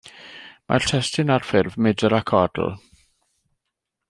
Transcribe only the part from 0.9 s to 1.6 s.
testun ar